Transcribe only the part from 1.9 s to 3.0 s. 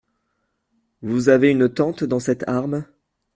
dans cette arme?